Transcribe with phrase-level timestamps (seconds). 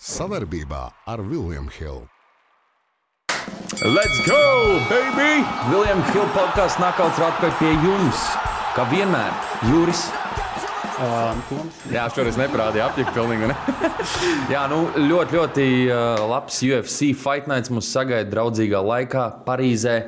[0.00, 2.06] Savarbībā ar Vilniņu Hildu.
[3.84, 4.38] Let's go,
[4.88, 5.42] baby!
[5.68, 8.22] Viljams Hilda podkāsts nākauts atpakaļ pie jums.
[8.72, 9.36] Kā vienmēr,
[9.68, 10.06] Juris.
[11.00, 11.36] Uh,
[11.92, 13.52] Jā, šoreiz neparādīja apģērbu pilnīgi.
[13.52, 13.58] Ne?
[14.54, 19.98] Jā, nu, ļoti, ļoti uh, labs UFC Fight Nights mums sagaida draudzīgā laikā Parīzē.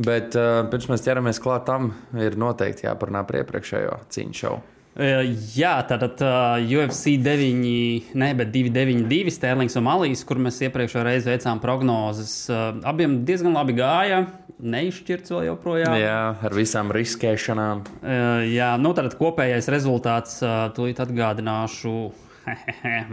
[0.00, 4.71] Bet uh, pirms mēs ķeramies klāt tam, ir noteikti jāparunā par iepriekšējo cīņu šovu.
[4.92, 5.22] Uh,
[5.56, 11.32] jā, tātad uh, UFC 9, ne, bet 292 Sterlings un Malīs, kur mēs iepriekšējā reizē
[11.32, 12.34] veicām prognozes.
[12.52, 14.26] Uh, abiem diezgan labi gāja.
[14.62, 15.96] Neizšķirts vēl joprojām.
[15.96, 17.80] Jā, ar visām riskēšanām.
[18.02, 21.96] Uh, jā, nu tad kopējais rezultāts, uh, tūlīt atgādināšu,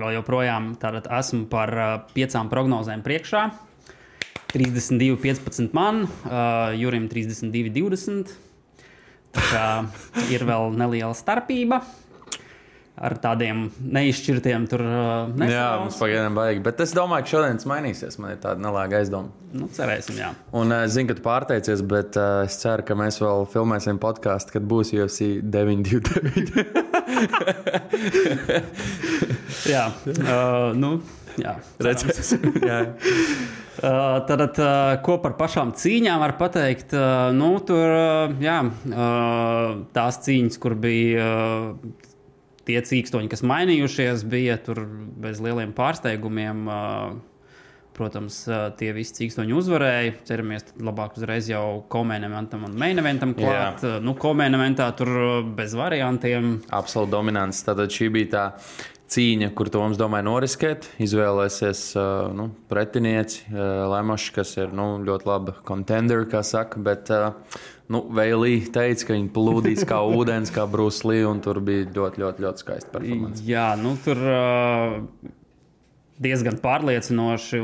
[0.01, 3.47] vēl joprojām tātad esmu par uh, piecām prognozēm priekšā.
[4.51, 8.48] 32, 15 man, uh, Jurim 32, 20.
[10.29, 11.81] Ir vēl neliela starpība.
[12.99, 16.57] Ar tādiem neizšķirtiem tur uh, Jā, mums pagaidām vajag.
[16.65, 18.17] Bet es domāju, ka šodien tas mainīsies.
[18.19, 19.31] Man ir tāda nelāga aizdoma.
[19.55, 20.33] Nu, cerēsim, jā.
[20.51, 24.01] Un es uh, zinu, ka tu pārteicies, bet uh, es ceru, ka mēs vēl filmēsim
[24.03, 26.59] podkāstu, kad būs UFC 929.
[29.73, 30.99] jā, uh, nu,
[31.39, 31.55] jā.
[31.79, 32.51] Redzēsim.
[33.79, 33.93] jā.
[34.29, 34.59] Tad,
[35.05, 36.93] ko par pašām cīņām var pateikt?
[37.35, 37.95] Nu, tur
[38.43, 38.59] jā,
[39.95, 41.31] tās cīņas, kur bija
[42.69, 44.83] tie cīkstoņi, kas mainījušies, bija tur
[45.23, 46.67] bez lieliem pārsteigumiem.
[47.99, 48.35] Protams,
[48.79, 50.13] tie visi cīkstoņi uzvarēja.
[50.29, 53.83] Ceramies, tad labāk uzreiz jau komēnementam un meineventam klāt.
[53.83, 55.11] Uh, nu, komēnementā tur
[55.57, 56.61] bez variantiem.
[56.77, 57.59] Absolūti dominants.
[57.67, 58.45] Tātad šī bija tā
[59.09, 60.87] cīņa, kur Toms domāja noriskēt.
[61.01, 66.81] Izvēlēsies uh, nu, pretinieci uh, Lemošs, kas ir nu, ļoti laba contender, kā saka.
[66.85, 67.59] Bet, uh,
[67.91, 72.45] nu, Veilī teica, ka viņi plūdīs kā ūdens, kā Bruslī, un tur bija ļoti, ļoti,
[72.45, 73.45] ļoti skaisti performance.
[73.49, 74.23] Jā, nu tur.
[74.23, 75.35] Uh,
[76.19, 77.61] diezgan pārliecinoši.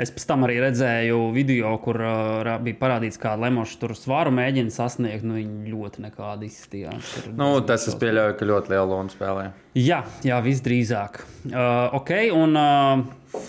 [0.00, 4.74] Es pēc tam arī redzēju video, kur uh, bija parādīts, kā Lemošs tur svaru mēģina
[4.74, 5.26] sasniegt.
[5.26, 7.14] Nu, viņi ļoti nekādi izskatījās.
[7.36, 9.48] Nu, tas es pieļauju, ka ļoti lielu lomu spēlē.
[9.78, 11.22] Jā, jā visdrīzāk.
[11.50, 13.42] Uh, ok, un uh,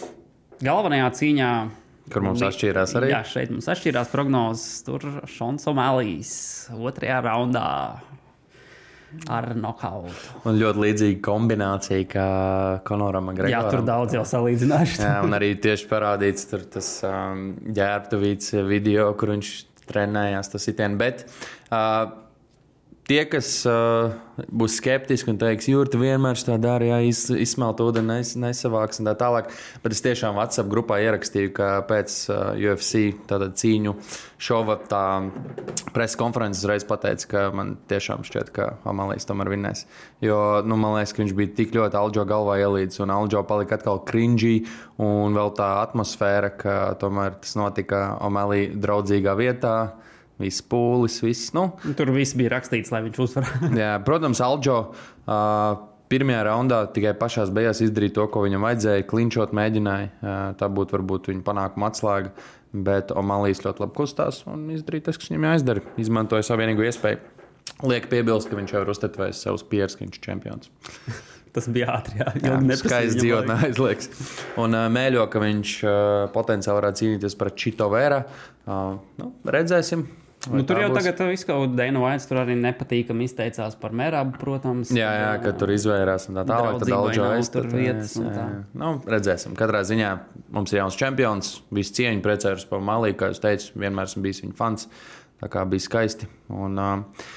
[0.63, 1.51] galvenajā cīņā.
[2.11, 3.11] Kur mums atšķīrās arī?
[3.13, 4.81] Jā, šeit mums atšķīrās prognozes.
[4.87, 6.33] Tur Šons O'Malley's
[6.75, 7.67] otrajā raundā
[9.31, 10.13] ar nokautu.
[10.47, 12.27] Un ļoti līdzīga kombinācija kā
[12.87, 13.53] Konoram Gregoram.
[13.53, 15.01] Jā, tur daudz jau salīdzināšu.
[15.03, 19.53] Jā, un arī tieši parādīts tur tas um, ģērbtuvīts video, kur viņš
[19.91, 20.99] trenējās tas itienu.
[21.01, 22.20] Bet uh,
[23.11, 24.13] tie, kas uh,
[24.47, 29.09] būs skeptiski un teiks, jūrta vienmēr tā dara, ja iz, izsmelt ūdeni, nes, nesavāks un
[29.09, 29.49] tā tālāk.
[29.83, 33.95] Bet es tiešām WhatsApp grupā ierakstīju, ka pēc uh, UFC cīņu
[34.41, 35.03] šova tā
[35.91, 39.83] preses konferences reiz pateica, ka man tiešām šķiet, ka Amalijas tomēr vinnēs.
[40.23, 43.79] Jo nu, man liekas, ka viņš bija tik ļoti Alģo galvā ielīdz, un Alģo palika
[43.79, 44.61] atkal cringy,
[45.03, 49.75] un vēl tā atmosfēra, ka tomēr tas notika Amalija draudzīgā vietā
[50.41, 51.51] viss pūlis, viss.
[51.57, 51.69] Nu.
[51.97, 53.71] Tur viss bija rakstīts, lai viņš uzvarētu.
[54.07, 54.81] protams, Alģo.
[55.25, 59.05] Uh, Pirmajā raundā tikai pašā beigās izdarīja to, ko viņam vajadzēja.
[59.07, 60.09] Klinčot mēģināja.
[60.19, 62.33] Uh, tā būtu varbūt viņa panākuma atslēga.
[62.71, 65.83] Bet Omalijas ļoti labi kustās un izdarīja tas, kas viņam jāizdara.
[65.99, 67.19] Izmantoja savu vienīgo iespēju.
[67.87, 70.71] Liek piebilst, ka viņš jau ir uztetvējis savus pieres, ka viņš ir čempions.
[71.55, 72.21] Tas bija ātri.
[72.21, 74.07] Jā, jā skaisti dzīvotnē aizliekas.
[74.61, 75.95] Un uh, mēļo, ka viņš uh,
[76.31, 78.21] potenciāli varētu cīnīties par Čito Vēra.
[78.63, 80.05] Uh, nu, redzēsim.
[80.49, 80.97] Nu, tur jau būs?
[80.97, 84.89] tagad viss kaut kāda Dana Vaits tur arī nepatīkami izteicās par Merabu, protams.
[84.95, 86.79] Jā, jā, ka tur izvairās un tā tālāk.
[86.81, 88.15] Tad Alģo aiztur vietas.
[88.17, 88.47] Jā, jā.
[88.81, 89.53] Nu, redzēsim.
[89.59, 90.09] Katrā ziņā
[90.55, 91.53] mums ir jauns čempions.
[91.77, 94.89] Visu cieņu priecājos par Malī, kā jūs teicat, vienmēr esmu bijis viņa fans.
[95.41, 96.29] Tā kā bija skaisti.
[96.53, 97.27] Un, uh,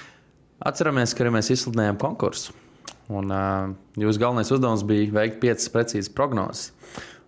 [0.65, 2.57] atceramies, ka arī mēs izsludinājām konkursu.
[3.13, 6.71] Un uh, jūsu galvenais uzdevums bija veikt piecas precīzas prognozes.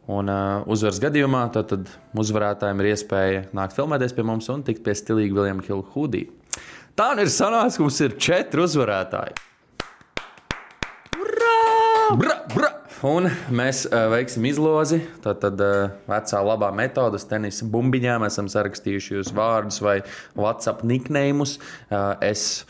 [0.07, 1.73] Un uh, uzvaras gadījumā tad,
[2.15, 6.23] uzvarētājiem ir iespēja nākt filmēties pie mums un tikt pie stilīga Viljama Hilda hudī.
[6.97, 9.35] Tā nu ir sanācis, ka mums ir četri uzvarētāji.
[11.19, 11.57] Urā!
[12.23, 12.71] Bra, bra!
[13.05, 15.03] Un mēs uh, veiksim izlozi.
[15.25, 19.99] Tad, tad uh, vecā labā metode, tenisa bumbiņā, mēs esam sarakstījuši jūsu vārdus vai
[20.39, 21.59] WhatsApp nicknēmus.
[21.91, 22.63] Uh, es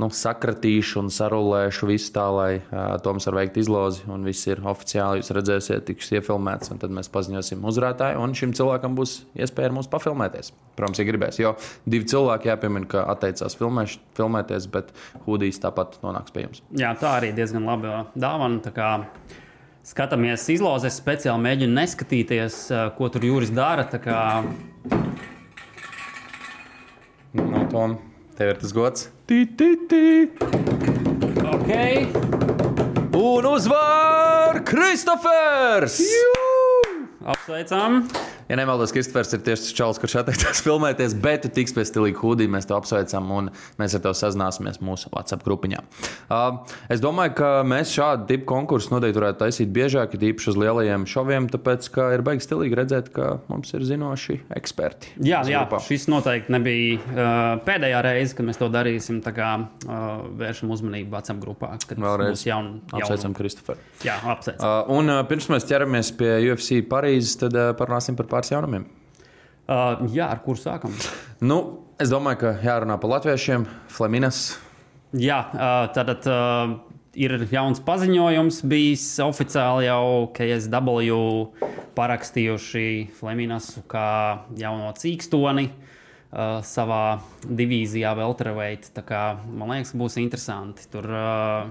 [0.00, 4.02] nu, sakratīšu un sarulēšu visu tā, lai uh, Toms var veikt izlozi.
[4.10, 5.22] Un viss ir oficiāli.
[5.22, 8.22] Jūs redzēsiet, tiks iefilmēts, tad mēs paziņosim uzvarētāju.
[8.22, 10.50] Un šim cilvēkam būs iespēja ar mums pafilmēties.
[10.74, 11.38] Protams, ja gribēs.
[11.42, 11.54] Jo
[11.86, 14.90] divi cilvēki jāpiemina, ka atteicās filmēš, filmēties, bet
[15.28, 16.64] hūdijas tāpat nonāks pie jums.
[16.74, 18.74] Jā, tā arī diezgan laba dāvana.
[19.84, 22.56] Skatāmies izlozes, speciāli mēģinu neskatīties,
[22.96, 23.84] ko tur jūras dara.
[24.00, 24.40] Kā...
[27.34, 27.98] No, Tom,
[28.38, 29.08] tev ir tas gods.
[29.28, 30.04] Tī, tī, tī.
[31.54, 31.70] Ok.
[33.14, 36.00] Un uzvar Kristofers!
[37.24, 38.02] Apsveicam!
[38.48, 42.20] Ja nemaldos, Kristofers ir tieši tas čels, kurš atteicās filmēties, bet tu tiks pie stilīga
[42.20, 42.48] hūdī.
[42.50, 43.50] Mēs te apsveicam un
[43.80, 45.80] mēs ar tevi sazināsimies mūsu WhatsApp grupiņā.
[46.28, 46.60] Uh,
[46.92, 51.48] es domāju, ka mēs šādu tipu konkursu noteikti varētu taisīt biežāk, īpaši uz lielajiem šoviem,
[51.52, 55.14] tāpēc, ka ir baigi stilīgi redzēt, ka mums ir zinoši eksperti.
[55.24, 59.22] Jā, jā šis noteikti nebija uh, pēdējā reize, kad mēs to darīsim.
[59.24, 60.04] Tā kā uh,
[60.36, 63.80] vēršam uzmanību WhatsApp grupā, kad Vēlreiz būs jaun, apsveicam Kristoferu.
[64.04, 64.64] Jā, apsveicam.
[64.64, 68.88] Uh, un uh, pirms mēs ķeramies pie UFC Parīzes, tad uh, parunāsim par pāris jaunumiem.
[69.64, 70.94] Uh, jā, ar kuru sākam?
[71.44, 71.58] Nu,
[72.00, 74.54] es domāju, ka jārunā par latviešiem, Flaminas.
[75.12, 76.76] Jā, uh, tad uh,
[77.14, 81.18] ir jauns paziņojums bijis oficiāli jau KSW
[81.94, 82.86] parakstījuši
[83.18, 84.06] Flaminasu kā
[84.58, 85.68] jauno cīkstoni.
[86.34, 88.88] Uh, savā divīzijā vēl treveit.
[89.46, 90.88] Man liekas, būs interesanti.
[90.90, 91.68] Tur uh,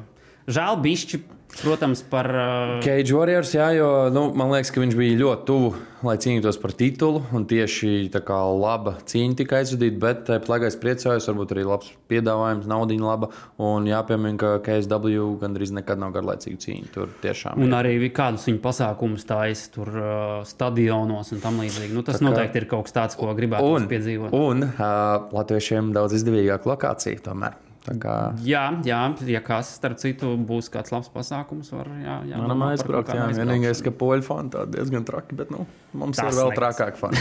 [0.48, 1.24] žēl bišķi
[1.62, 2.26] Protams, par.
[2.26, 2.84] Uh...
[2.84, 5.70] Cage Warriors, jā, jo nu, man liekas, ka viņš bija ļoti tuvu,
[6.06, 7.22] lai cīnītos par titulu.
[7.36, 11.66] Un tieši tā kā laba cīņa tika aizvadīta, bet tāpat laikā es priecājos, varbūt arī
[11.68, 13.30] labs piedāvājums, naudiņa laba.
[13.62, 16.94] Un jāpiemina, ka KSW gandrīz nekad nav garlaicīga cīņa.
[16.96, 17.62] Tur tiešām.
[17.62, 17.82] Un jā.
[17.84, 21.94] arī kādus viņa pasākumus taisa tur uh, stadionos un tam līdzīgi.
[21.94, 22.32] Nu, tas tā kā...
[22.32, 24.34] noteikti ir kaut kas tāds, ko gribētu un, piedzīvot.
[24.34, 27.62] Un uh, latviešiem daudz izdevīgāka lokācija tomēr.
[27.84, 28.32] Kā...
[28.48, 33.12] Jā, jā, ja kas, starp citu, būs kāds labs pasākums, var jā, jā, Manam aizbraukt.
[33.12, 36.96] Jā, vienīgais, ka poļu fani tādi diezgan traki, bet nu, mums Tas ir vēl trakāk
[37.02, 37.20] fani.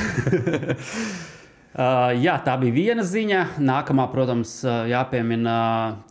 [1.82, 3.42] uh, jā, tā bija viena ziņa.
[3.58, 5.56] Nākamā, protams, uh, jāpiemina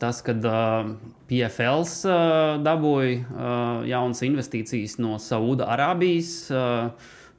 [0.01, 0.91] tas, ka uh,
[1.31, 6.51] PFLs uh, dabūja uh, jaunas investīcijas no Sauda Arābijas.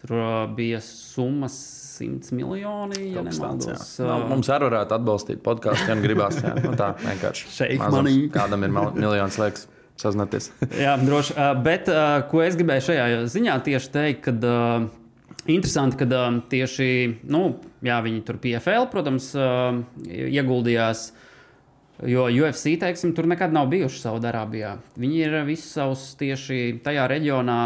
[0.03, 1.55] Tur bija summas
[2.01, 3.13] 100 miljoni.
[3.13, 6.41] Ja nemaldos, uh, nu, mums arī varētu atbalstīt podkāstu, ja gribās.
[6.43, 6.57] Jā.
[6.65, 7.47] Nu, tā vienkārši.
[8.35, 9.69] Kādam ir miljons liekas.
[10.03, 10.49] Sazināties.
[10.81, 11.35] jā, droši.
[11.63, 11.87] Bet
[12.31, 14.47] ko es gribēju šajā ziņā tieši teikt, kad
[15.53, 16.89] interesanti, ka tieši
[17.31, 17.43] nu,
[17.85, 19.29] jā, viņi tur PFL, protams,
[20.09, 21.29] ieguldījās uh,
[22.09, 24.73] Jo UFC teiksim, tur nekad nav bijuši Saudārābijā.
[24.99, 27.59] Viņi ir visus savus tieši tajā reģionā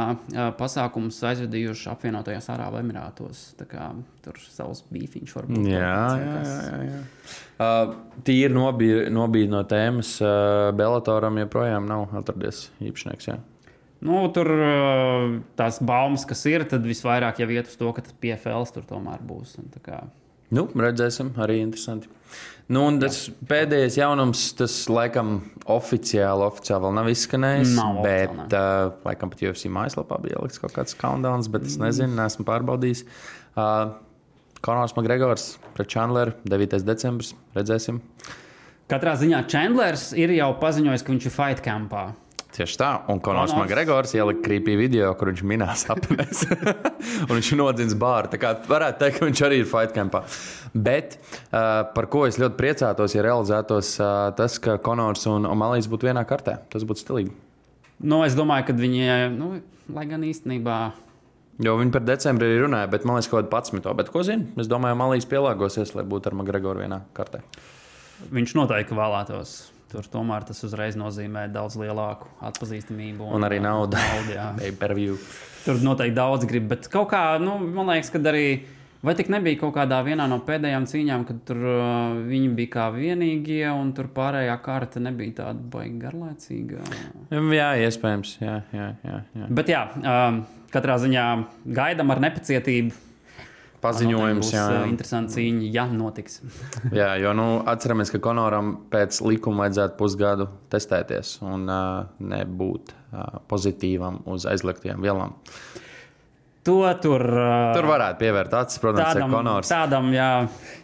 [0.58, 3.46] pasākumus aizvedījuši apvienotajos Arābu Emirātos.
[3.56, 5.68] Tur savus bīfiņus var būt.
[5.70, 7.00] Jā, jā, jā, jā.
[7.56, 7.94] Uh,
[8.26, 10.16] Tīri nobīja nobī no tēmas.
[10.20, 13.30] Uh, Belatoram joprojām nav atradies īpašnieks.
[13.30, 13.40] Jā.
[14.04, 14.50] Nu, tur
[15.56, 19.24] tās baumas, kas ir, tad visvairāk jau iet uz to, ka tas PFL tur tomēr
[19.24, 19.56] būs.
[20.54, 22.10] Nu, redzēsim, arī interesanti.
[22.72, 23.34] Nu, tas Jā.
[23.46, 25.36] pēdējais jaunums, tas laikam
[25.70, 27.74] oficiāli, oficiāli vēl nav izskanējis.
[27.78, 32.16] Nav bet, uh, laikam, pat UFC mājaslapā bija ieliks kaut kāds countdowns, bet es nezinu,
[32.18, 33.04] neesmu pārbaudījis.
[33.54, 33.94] Uh,
[34.66, 36.82] Konors Makgregors pret Chandleru 9.
[36.82, 37.36] decembris.
[37.54, 38.00] Redzēsim.
[38.90, 42.08] Katrā ziņā Chandlers ir jau paziņojis, ka viņš ir fight campā.
[42.54, 46.44] Tieši tā, un Konors Makgregors ielika krīpī video, kur viņš minēs apēs.
[47.26, 48.30] un viņš nodzins bāru.
[48.32, 50.22] Tā kā varētu teikt, ka viņš arī ir fight campā.
[50.72, 55.90] Bet uh, par ko es ļoti priecātos, ja realizētos uh, tas, ka Konors un Omalijas
[55.92, 56.56] būtu vienā kartē.
[56.72, 57.34] Tas būtu stilīgi.
[58.00, 59.04] Nu, es domāju, ka viņi,
[59.36, 59.54] nu,
[59.92, 60.80] lai gan īstenībā.
[61.64, 63.94] Jo viņi par decembrī arī runāja, bet man liekas, ka kaut kāda 11.
[64.00, 64.48] Bet ko zinu?
[64.60, 67.40] Es domāju, Malijas pielāgosies, lai būtu ar Makgregoru vienā kartē.
[68.32, 69.56] Viņš noteikti vēlētos
[69.92, 73.28] Tur tomēr tas uzreiz nozīmē daudz lielāku atpazīstamību.
[73.28, 73.94] Un, un arī naudu.
[73.94, 74.34] naudu
[75.66, 78.48] Tur noteikti daudz grib, bet kaut kā, nu, man liekas, ka arī.
[79.06, 83.62] Vai tik nebija kaut kādā no pēdējām cīņām, kad tur uh, viņi bija kā vienīgie,
[83.70, 86.80] un tur pārējā kārta nebija tāda baigta garlaicīga?
[87.30, 88.32] Jā, iespējams.
[88.40, 89.50] Jā, jā, jā, jā.
[89.60, 90.40] Bet jā, um,
[90.74, 91.26] katrā ziņā
[91.76, 93.05] gaidām ar nepacietību
[93.82, 94.50] paziņojums.
[94.54, 94.82] Jā, jā.
[94.90, 96.40] interesanti cīņa, ja notiks.
[97.00, 103.40] jā, jo nu, atceramies, ka Konoram pēc likuma vajadzētu pusgadu testēties un uh, nebūt uh,
[103.50, 105.36] pozitīvam uz aizliegtajām vielām.
[106.66, 109.68] To tur, uh, tur varētu pievērt acis, protams, tādam, ir Konors.
[109.70, 110.30] Tādam, jā.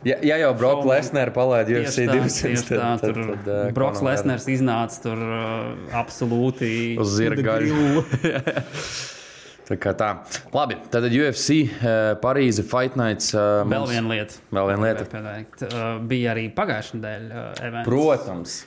[0.06, 4.46] Ja, ja jau Broks Lesners palaida UFC 200, tad, tā, tad, tad uh, Broks Lesners
[4.52, 6.70] iznāca tur uh, absolūti
[7.02, 8.06] uz zirgaļu.
[9.68, 10.10] Tā kā tā.
[10.54, 13.30] Labi, tad UFC, uh, Parīze, Fight Nights.
[13.36, 13.74] Uh, mums...
[13.76, 14.38] Vēl viena lieta.
[14.50, 15.08] Vēl viena lieta.
[15.12, 17.42] Pateikt, uh, bija arī pagājušā nedēļa.
[17.52, 18.62] Uh, Protams.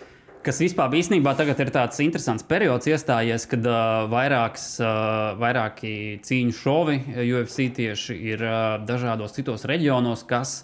[0.46, 6.54] Kas vispār īstenībā tagad ir tāds interesants periods, iestājies, kad uh, vairāks, uh, vairāki cīņu
[6.54, 10.60] šovi UFC tieši ir uh, dažādos citos reģionos, kas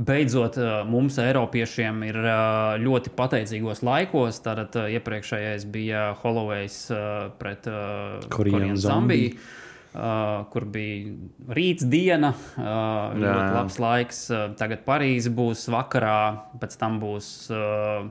[0.00, 4.40] beidzot uh, mums, Eiropiešiem, ir uh, ļoti pateicīgos laikos.
[4.46, 9.36] Tātad uh, iepriekšējais bija Holloway's uh, pret uh, Koreanu Zambiju.
[9.36, 9.66] Zambiju.
[9.88, 11.14] Uh, kur bija
[11.56, 13.54] rīts, diena, uh, jā, ļoti jā.
[13.56, 14.18] labs laiks.
[14.28, 16.18] Uh, tagad Parīzē būs vakarā,
[16.60, 18.04] pēc tam būs uh,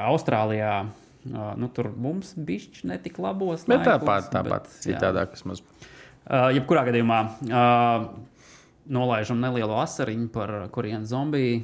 [0.00, 0.74] Austrālijā.
[1.28, 3.66] Uh, nu, tur mums bija netik labos.
[3.68, 5.60] Bet laikos, tāpat, tāpat citādāk vismaz.
[6.24, 8.08] Uh, jebkurā gadījumā uh,
[8.88, 11.60] nolaižam nelielu asariņu par kuriem zombiju.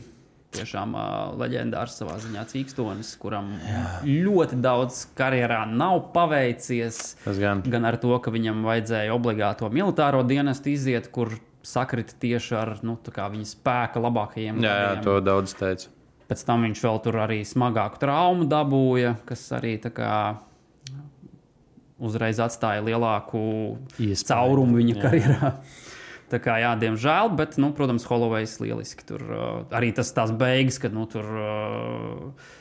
[0.55, 1.07] Tiešām uh,
[1.41, 3.83] leģendārs savā ziņā cīkstonis, kuram Jā.
[4.07, 7.01] ļoti daudz karjerā nav paveicies.
[7.25, 7.65] Tas gan.
[7.67, 11.35] gan ar to, ka viņam vajadzēja obligāto militāro dienestu iziet, kur
[11.67, 14.63] sakrita tieši ar nu, viņa spēka labākajiem.
[14.63, 15.91] Jā, jā, to daudz teica.
[16.27, 20.15] Pēc tam viņš vēl tur arī smagāku traumu dabūja, kas arī tā kā
[22.03, 23.41] uzreiz atstāja lielāku
[23.97, 25.03] Iespaidu, caurumu viņa jā.
[25.05, 25.51] karjerā.
[26.33, 29.05] Tā kā, jā, diemžēl, bet, nu, protams, Holovejs lieliski.
[29.07, 29.43] Tur uh,
[29.77, 32.57] arī tas tās beigas, kad, nu, tur uh,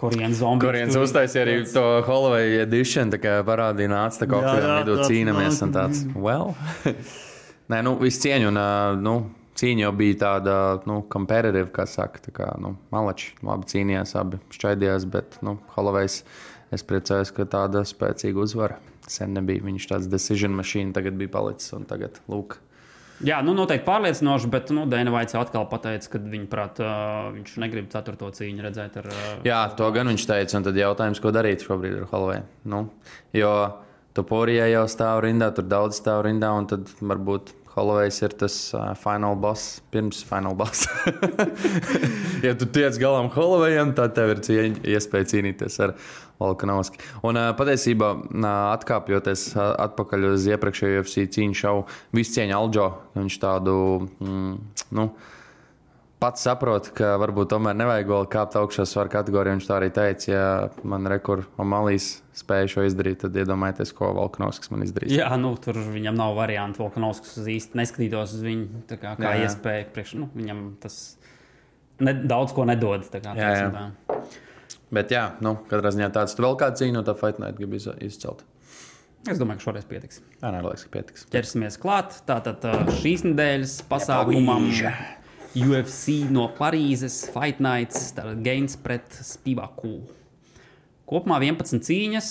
[0.00, 0.70] Korienas zombijas.
[0.70, 4.70] Kurienes tur- uztaisīja arī to Holloway edition, tā kā parādīja nāca tā kā Jā, okļiem
[4.70, 6.54] jā, vidū cīnāmies un tāds, well.
[7.72, 8.66] Nē, nu, viss cieņu un, ā,
[9.00, 9.14] nu,
[9.60, 10.56] cīņa jau bija tāda,
[10.88, 16.22] nu, competitive, kā saka, tā kā, nu, malači labi cīnījās, abi šķaidījās, bet, nu, Holloways,
[16.74, 18.80] es priecājos, ka tāda spēcīga uzvara.
[19.08, 22.58] Sen nebija viņš tāds decision machine, tagad bija palicis un tagad, lūk.
[23.22, 27.54] Jā, nu, noteikti pārliecinoši, bet nu, Dēna Vaits atkal pateica, ka viņa prāt, uh, viņš
[27.62, 28.98] negrib ceturto cīņu redzēt.
[29.00, 32.42] Ar, uh, Jā, to gan viņš teica, un tad jautājums, ko darīt šobrīd ar Holloway.
[32.66, 32.88] Nu,
[33.36, 33.52] jo
[34.14, 38.92] Toporijai jau stāv rindā, tur daudz stāv rindā, un tad varbūt Holloways ir tas uh,
[38.98, 40.86] final boss pirms final boss.
[42.46, 45.96] ja tu tiec galām Hollowayam, tad tev ir cieņ, iespēja cīnīties ar
[46.42, 46.98] Volkanovski.
[47.26, 48.10] Un patiesībā,
[48.74, 51.86] atkāpjoties atpakaļ uz iepriekšējo UFC cīņu šovu,
[52.16, 52.88] visu cieņu Alģo,
[53.20, 53.76] viņš tādu,
[54.18, 54.52] mm,
[54.98, 55.08] nu,
[56.24, 59.58] pats saprot, ka varbūt tomēr nevajag vēl kāpt augšā svaru kategorijā.
[59.58, 60.44] Viņš tā arī teica, ja
[60.88, 65.12] man rekur Omalijas spēja šo izdarīt, tad iedomājieties, ko Volkanovskis man izdarīs.
[65.14, 66.80] Jā, nu, tur viņam nav variantu.
[66.82, 69.50] Volkanovskis īsti neskatītos uz viņu tā kā, kā Jā, jā.
[69.50, 69.90] iespēju.
[69.94, 70.96] Priekš, nu, viņam tas
[72.02, 73.04] ne, daudz ko nedod.
[73.12, 73.68] tā Kā, Jā, jā.
[73.68, 74.24] teiksim tā.
[74.94, 77.88] Bet, jā, nu, katrā ziņā tāds vēl kāds cīņa no tā Fight Night grib iz-
[78.04, 78.44] izcelt.
[79.28, 80.20] Es domāju, ka šoreiz pietiks.
[80.42, 81.24] Jā, nē, liekas, ka pietiks.
[81.32, 82.18] Ķersimies klāt.
[82.28, 82.60] Tātad
[83.00, 84.66] šīs nedēļas pasākumam
[85.54, 89.94] UFC no Parīzes, Fight Nights, tātad Gains pret Spīvāku.
[91.08, 92.30] Kopumā 11 cīņas.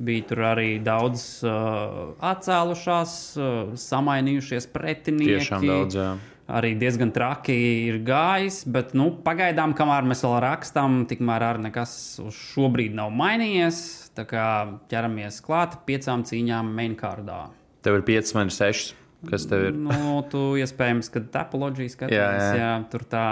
[0.00, 5.34] Bija tur arī daudz uh, atcēlušās, uh, samainījušies pretinieki.
[5.34, 6.06] Tiešām daudz, jā.
[6.50, 7.54] Arī diezgan traki
[7.86, 11.92] ir gājis, bet nu, pagaidām, kamēr mēs vēl rakstām, tikmēr arī nekas
[12.24, 13.82] uz šo brīdi nav mainījies.
[14.18, 14.46] Tā kā
[14.90, 17.44] ķeramies klāt piecām cīņām mainkārdā.
[17.86, 18.96] Tev ir 5 vai 6.
[19.30, 19.76] Kas tev ir?
[19.76, 22.70] Nu, tu iespējams, ka topoloģija skaties, Jā, jā, jā.
[22.92, 23.24] tur tā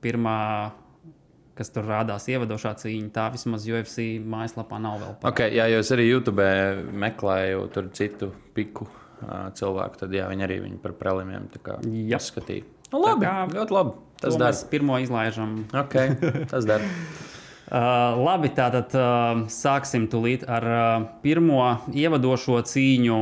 [0.00, 0.38] pirmā,
[1.58, 5.18] kas tur rādās ievadošā cīņa, tā vismaz UFC mājaslapā nav vēl.
[5.28, 6.46] Okay, jā, jo es arī YouTube
[7.04, 8.88] meklēju tur citu piku
[9.56, 12.20] cilvēku, tad jā, viņi arī viņu par prelimiem tā kā Jā.
[12.22, 12.66] skatīja.
[12.90, 13.98] Nu, labi, kā ļoti labi.
[14.20, 14.50] Tas dara.
[14.50, 15.60] mēs pirmo izlaižam.
[15.84, 16.16] Okay,
[16.50, 16.88] tas dara.
[17.70, 21.60] Uh, labi, tātad uh, sāksim tūlīt ar uh, pirmo
[21.94, 23.18] ievadošo cīņu,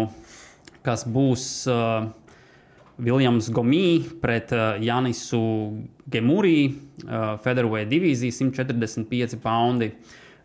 [0.87, 2.07] kas būs uh,
[2.97, 5.43] Viljams Gomī pret uh, Janisu
[6.09, 6.62] Gemurī,
[7.05, 9.93] uh, Federweight divīzija 145 poundi.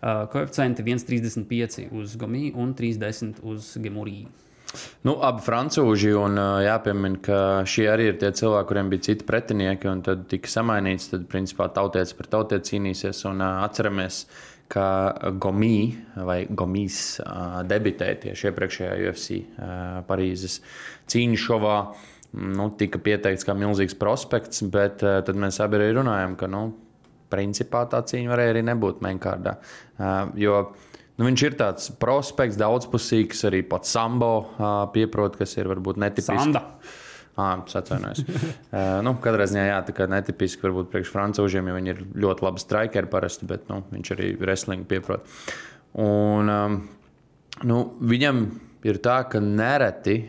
[0.04, 4.26] Uh, koeficienti 1,35 uz Gomī un 3,10 uz Gemurī.
[5.06, 7.40] Nu, abi frančūži, un jāpiemina, ka
[7.70, 11.12] šie arī ir tie cilvēki, kuriem bija citi pretinieki, un tad tika samainīts.
[11.12, 13.22] Tad, principā, tautietis par tautieti cīnīsies.
[13.30, 14.24] Un atceramies,
[14.74, 14.86] ka
[15.44, 17.20] Gomī vai Gomīs
[17.70, 19.42] debitēja tieši iepriekšējā UFC
[20.08, 20.60] Parīzes
[21.12, 21.78] cīņu šovā.
[22.34, 26.64] Nu, tika pieteikts kā milzīgs prospekts, bet tad mēs abi arī runājam, ka, nu,
[27.34, 29.60] principā tā cīņa varēja arī nebūt menkārdā.
[30.40, 30.64] Jo
[31.18, 34.34] nu, viņš ir tāds prospekts, daudzpusīgs, arī pats sambo
[34.96, 36.42] pieprot, kas ir varbūt netipisks.
[36.42, 36.68] Sanda.
[37.34, 38.20] Ah, atvainojos.
[38.22, 42.46] uh, nu, katrā ziņā, jā, tā kā netipiski varbūt priekš francūžiem, jo viņi ir ļoti
[42.46, 45.26] labi strikeri parasti, bet nu, viņš arī wrestlingu pieprot.
[45.98, 46.78] Un, um,
[47.66, 48.46] nu, viņam
[48.86, 50.20] ir tā, ka nereti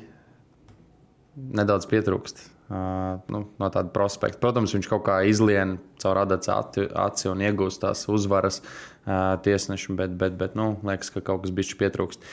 [1.37, 2.50] nedaudz pietrūkst.
[2.64, 4.41] Uh, nu, no tāda prospekta.
[4.41, 9.95] Protams, viņš kaut kā izlien caur adats aci, aci un iegūst tās uzvaras uh, tiesnešu,
[9.99, 12.29] bet, bet, bet nu, liekas, ka kaut kas bišķi pietrūkst.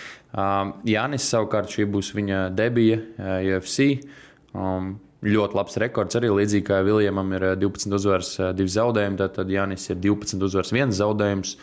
[0.88, 3.02] Jānis savukārt šī būs viņa debija
[3.58, 4.06] UFC.
[4.56, 9.20] Um, ļoti labs rekords arī līdzīgi kā Viljamam ir uh, 12 uzvaras, 2 zaudējumi.
[9.22, 11.56] Tad, Jānis ir 12 uzvaras, 1 zaudējums.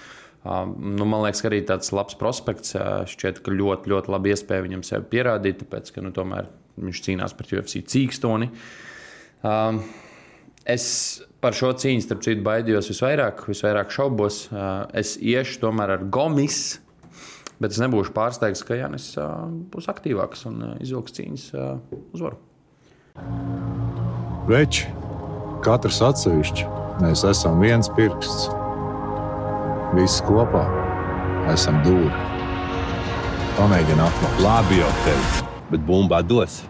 [0.48, 2.76] Nu, man liekas, ka arī tāds labs prospekts.
[3.10, 6.46] Šķiet, ka ļoti, ļoti labi iespēja viņam sevi pierādīt, tāpēc ka nu, tomēr
[6.78, 8.48] viņš cīnās pret UFC cīkstoni.
[9.42, 9.82] Um,
[10.68, 10.84] es
[11.42, 14.44] par šo cīņu, starp citu, baidījos visvairāk, visvairāk šaubos.
[14.96, 16.78] Es iešu tomēr ar Gomis,
[17.62, 19.12] bet es nebūšu pārsteigts, ka Jānis
[19.72, 21.48] būs aktīvāks un izvilks cīņas
[22.12, 22.38] uzvaru.
[24.48, 24.86] Veči,
[25.66, 26.68] katrs atsevišķi,
[27.02, 28.48] mēs esam viens pirksts.
[29.96, 30.66] Visi kopā
[31.52, 32.24] esam dūri.
[33.58, 34.42] Pamēģini atklāt.
[34.44, 35.48] Labi, jau teicu.
[35.72, 36.62] bet bumbā dos.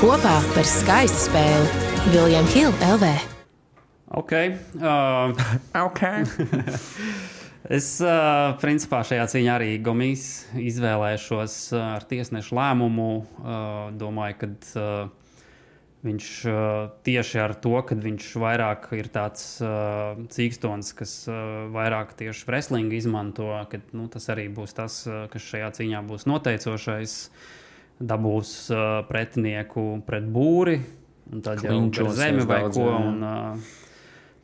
[0.00, 3.08] Kopā par skaistu spēli Viljams Hilde LV.
[4.16, 4.32] Ok.
[4.80, 5.36] Uh,
[5.90, 6.24] Okay.
[7.76, 10.24] es uh, principā šajā cīņā arī Gomīs
[10.56, 13.10] izvēlēšos uh, ar tiesnešu lēmumu.
[13.20, 15.36] Uh, domāju, ka uh,
[16.08, 16.64] viņš uh,
[17.04, 22.96] tieši ar to, ka viņš vairāk ir tāds uh, cīkstons, kas uh, vairāk tieši wrestlingu
[22.96, 27.26] izmanto, ka nu, tas arī būs tas, uh, kas šajā cīņā būs noteicošais.
[28.00, 30.78] Dabūs uh, pretinieku pret būri,
[31.34, 32.88] un tad jau Klinčos ir zeme vai daudz, ko.
[32.96, 33.78] Un, uh,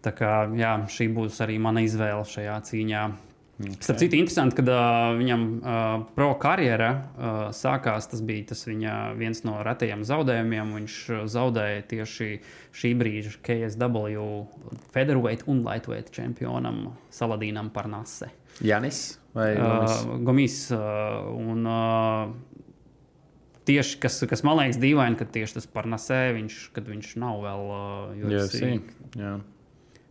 [0.06, 3.06] Tā kā, jā, šī būs arī mana izvēle šajā cīņā.
[3.56, 3.78] Okay.
[3.80, 5.84] Starp citu, interesanti, kad uh, viņam uh,
[6.14, 8.06] pro karjera uh, sākās.
[8.12, 10.74] Tas bija tas viņa viens no retajiem zaudējumiem.
[10.76, 10.98] Viņš
[11.32, 12.28] zaudēja tieši
[12.76, 14.26] šī brīža KSW
[14.94, 18.28] featherweight un lightweight čempionam Saladīnam Parnase.
[18.60, 19.96] Janis vai Gomis?
[20.04, 20.60] Uh, Gomis.
[20.76, 22.45] Uh, un, uh,
[23.66, 27.68] Tieši kas, kas man liekas dīvaini, ka tieši tas Parnasē, viņš, kad viņš nav vēl
[27.74, 28.62] uh, UFC.
[28.62, 29.54] UFC.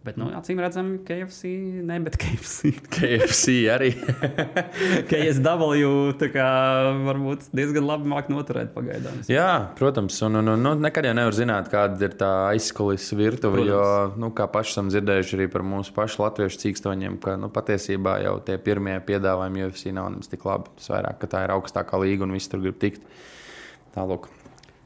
[0.05, 1.49] Bet, nu, acīm redzam, KFC,
[1.81, 2.69] ne, bet KFC.
[2.93, 3.87] KFC arī.
[5.09, 6.49] KSW kā
[7.07, 9.23] varbūt diezgan labi māk noturēt pagaidām.
[9.31, 9.47] Jā,
[9.79, 13.65] protams, un, un, un nu, nekad jau nevar zināt, kāda ir tā aizkulisēs virtuve.
[13.65, 13.81] Jo,
[14.21, 18.37] nu, kā paši esam dzirdējuši arī par mūsu pašu latviešu cīkstoņiem, ka nu, patiesībā jau
[18.45, 20.69] tie pirmie piedāvājumi UFC nav nemaz tik labi.
[20.77, 23.01] Tas vairāk, ka tā ir augstākā līga un viss tur grib tikt.
[23.95, 24.27] Tālāk.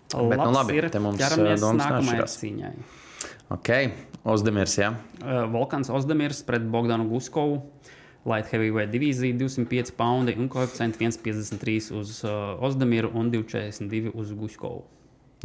[0.10, 2.72] Bet, nu, labi, ir, te mums, ķeramies eh, nākamajai cīņai.
[3.54, 3.70] Ok,
[4.30, 4.92] Ozdemirs, jā.
[5.22, 7.62] Uh, Volkans Ozdemirs pret Bogdanu Guskovu.
[8.30, 14.84] Light heavyweight divīzija 205 poundi un koeficients 1,53 uz uh, Ozdemiru un 2,42 uz Guskovu.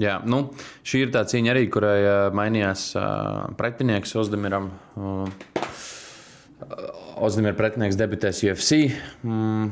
[0.01, 0.49] Jā, nu,
[0.83, 4.73] šī ir tā cīņa arī, kurai uh, mainījās uh, pretinieks Ozdemiram.
[4.99, 5.29] Uh,
[7.23, 8.89] Ozdemira pretinieks debitēs UFC.
[9.23, 9.71] Mm,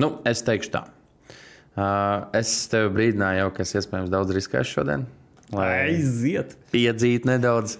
[0.00, 0.86] nu, es teikšu tā.
[1.74, 5.06] Uh, es tev brīdināju, jau, ka es iespējams daudz riskēšu šodien.
[5.58, 6.54] Aiziet!
[6.74, 7.78] iedzīt nedaudz.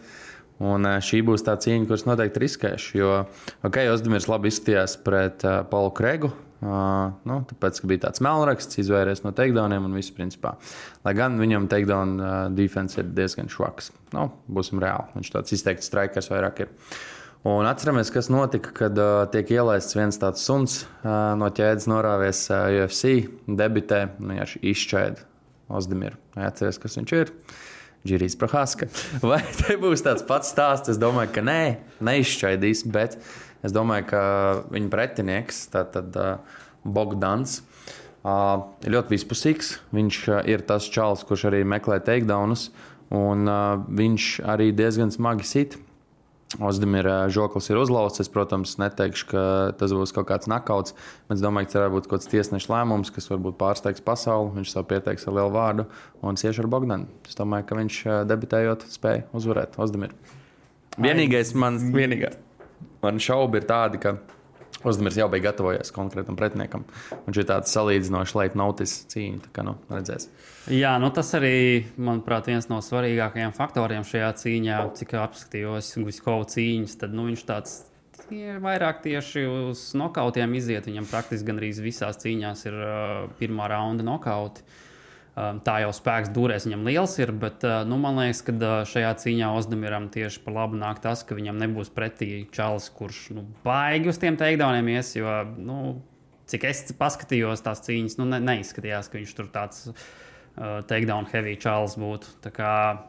[0.62, 2.96] Un uh, šī būs tā cīņa, kuras noteikti riskēšu.
[2.98, 3.12] Jo,
[3.66, 6.32] ok, Ozdemirs labi izskatījās pret uh, Paulu Kregu.
[6.64, 10.54] Uh, nu, tāpēc, ka bija tāds melnraksts, izvairies no takedowniem un viss principā.
[11.04, 13.92] Lai gan viņam takedown uh, defense ir diezgan švaks.
[14.16, 15.10] Nu, būsim reāli.
[15.18, 16.72] Viņš tāds izteikts strikers vairāk ir.
[17.44, 22.38] Un atceramies, kas notika, kad uh, tiek ielaists viens tāds suns uh, no ķēdes, norāvies
[22.48, 25.26] uh, UFC, debitē, nu, ja šī izšķēda
[25.76, 26.16] Ozdemiru.
[26.40, 27.34] Atceries, kas viņš ir?
[28.08, 28.88] Džirijs Prahāska.
[29.28, 30.94] Vai te būs tāds pats stāsts?
[30.94, 31.60] Es domāju, ka nē,
[32.08, 33.18] neizšķaidīs, bet
[33.60, 34.24] es domāju, ka
[34.72, 37.60] viņa pretinieks, tātad uh, Bogdans,
[38.24, 39.74] uh, ir ļoti vispusīgs.
[39.92, 42.70] Viņš uh, ir tas čalis, kurš arī meklē takedownus,
[43.12, 45.82] un uh, viņš arī diezgan smagi sit.
[46.62, 48.22] Ozdemira žoklis ir uzlauzts.
[48.22, 49.44] Es, protams, neteikšu, ka
[49.80, 50.94] tas būs kaut kāds nakauts.
[51.26, 54.52] Bet es domāju, ka tas varētu būt kaut kāds tiesneša lēmums, kas varbūt pārsteigs pasauli.
[54.60, 55.88] Viņš sev pieteiks ar lielu vārdu
[56.22, 57.10] un cieši ar Bogdanu.
[57.26, 60.14] Es domāju, ka viņš debitējot spēja uzvarēt Ozdemiru.
[60.94, 62.30] Vienīgais man, vienīgā,
[63.02, 64.14] man šauba ir tāda, ka
[64.84, 66.84] Ozdemirs jau bija gatavojies konkrētam pretiniekam.
[67.24, 69.40] Viņš ir tāds salīdzinoši late notice cīņa.
[69.46, 70.28] Tā kā nu, redzēs.
[70.72, 71.56] Jā, nu tas arī,
[71.96, 74.78] manuprāt, viens no svarīgākajiem faktoriem šajā cīņā.
[75.00, 77.80] Cik apskatījos Guskovu cīņas, tad nu, viņš tāds
[78.32, 80.88] ir vairāk tieši uz nokautiem iziet.
[80.88, 84.64] Viņam praktiski gandrīz visās cīņās ir uh, pirmā raunda nokauti.
[85.34, 88.74] Um, tā jau spēks dūrēs viņam liels ir, bet uh, nu, man liekas, ka uh,
[88.86, 93.42] šajā cīņā Ozdemiram tieši par labu nāk tas, ka viņam nebūs pretī čalis, kurš nu,
[93.66, 95.10] baigi uz tiem teikdauniem ies.
[95.18, 95.78] Jo, nu,
[96.46, 100.06] cik es paskatījos tās cīņas, nu, ne, neizskatījās, ka viņš tur tāds uh,
[100.54, 102.30] takedown heavy čalis būtu.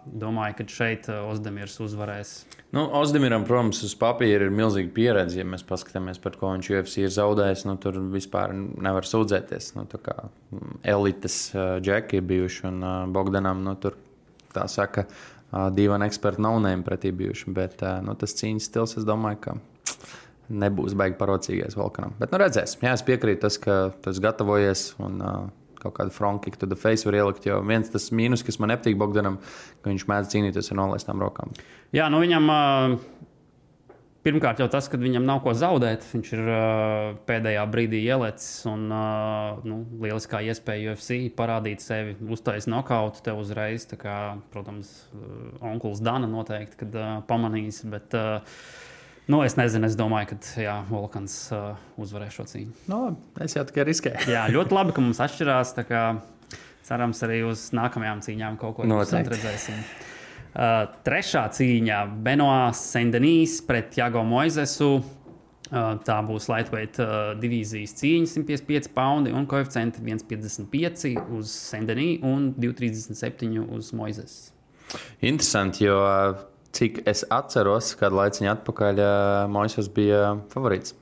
[0.05, 2.31] Domāju, ka šeit uh, Ozdemirs uzvarēs.
[2.73, 5.37] Nu, Ozdemiram, protams, uz papīra ir milzīga pieredze.
[5.39, 9.75] Ja mēs paskatāmies, par ko viņš UFC ir zaudējis, nu, tur vispār nevar sūdzēties.
[9.77, 13.99] Nu, mm, elites uh, džeki ir bijuši un uh, Bogdanam, nu, tur
[14.55, 17.53] tā saka, uh, divi eksperti nav nēm pretī bijuši.
[17.53, 19.59] Bet uh, nu, tas cīņas stils, es domāju, ka
[20.49, 22.17] nebūs baigi parocīgais Volkanam.
[22.17, 22.81] Bet nu, redzēsim.
[22.85, 24.87] Jā, es piekrītu tas, ka tas gatavojies.
[25.05, 25.45] Un, uh,
[25.85, 27.45] Kaut kādu fronkiku to the face var ielikt.
[27.47, 29.39] Jo viens tas mīnus, kas man nepatīk Bogdanam,
[29.83, 31.53] ka viņš mēdz cīnīties ar nolaistām rokām.
[31.95, 32.49] Jā, nu viņam
[34.25, 36.05] pirmkārt jau tas, ka viņam nav ko zaudēt.
[36.09, 42.71] Viņš ir uh, pēdējā brīdī ielicis un uh, nu, lieliskā iespēja UFC parādīt sevi, uztaisīt
[42.73, 43.85] nokautu tev uzreiz.
[44.01, 44.17] Kā,
[44.53, 44.91] protams,
[45.61, 47.83] onkulis Dana noteikti kad, uh, pamanīs.
[47.91, 48.65] Bet, uh,
[49.25, 52.75] Nu, es nezinu, es domāju, ka jā, Volkans uh, uzvarēs šo cīņu.
[52.91, 54.27] Nu, labi, es jau tikai riskēju.
[54.35, 55.73] Jā, ļoti labi, ka mums atšķirās.
[55.79, 56.03] tā kā
[56.85, 59.81] Cerams, arī uz nākamajām cīņām kaut ko interesantu redzēsim.
[60.55, 64.99] Uh, trešā cīņa- Benoāts Sendenīs pret Jago Moizesu.
[65.65, 72.51] Uh, Tā būs lightweight uh, divīzijas cīņa, 155 poundi un koeficienti 1,55 uz Sendenī un
[72.53, 74.35] 2,37 uz Moizes.
[75.25, 75.97] Interesanti, jo
[76.75, 79.01] cik es atceros, kad laiciņā atpakaļ
[79.51, 80.95] Moisas bija favorīts.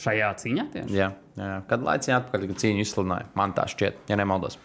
[0.00, 0.96] Šajā cīņā tieši?
[0.96, 1.54] Jā, jā.
[1.68, 3.28] kad laiciņā atpakaļ, kad cīņu izsludināja.
[3.38, 4.56] Man tā šķiet, ja nemaldos.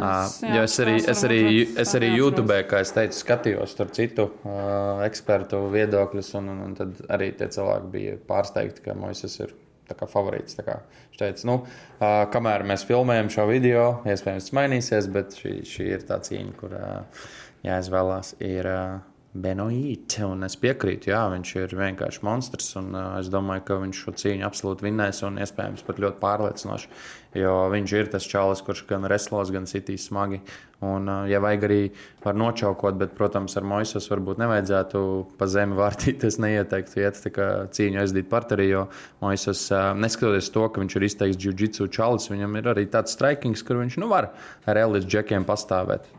[0.00, 1.40] Es, jā, jo es arī, es arī,
[1.82, 6.76] es arī YouTube, kā es teicu, skatījos tur citu uh, ekspertu viedokļus, un, un, un
[6.78, 9.52] tad arī tie cilvēki bija pārsteigti, ka Moisas ir
[9.90, 10.54] kā favorīts.
[10.54, 15.34] Tā kā viņš teica, nu, uh, kamēr mēs filmējam šo video, iespējams, tas mainīsies, bet
[15.40, 17.26] šī, šī ir tā cīņa, kur uh,
[17.66, 18.34] jāizvēlās.
[18.40, 18.98] Ir, uh,
[19.30, 22.72] Benoīt, un es piekrītu, jā, viņš ir vienkārši monstrs.
[22.80, 26.90] Un, uh, es domāju, ka viņš šo cīņu absolūti vinnēs un iespējams pat ļoti pārliecinoši.
[27.38, 30.40] Jo viņš ir tas čalis, kurš gan reslos, gan sitīs smagi.
[30.82, 31.78] Un, uh, ja vajag arī
[32.24, 35.06] var nočaukot, bet, protams, ar Moisus varbūt nevajadzētu
[35.38, 36.26] pa zemi vārtīt.
[36.26, 38.88] Es neieteiktu iet cīņu aizdīt parterī, jo
[39.22, 43.62] Moisus, uh, neskatoties to, ka viņš ir izteikts jiu-jitsu čalis, viņam ir arī tāds strikings,
[43.62, 44.32] kur viņš nu, var
[44.66, 46.10] ar Ellis džekiem pastāvēt.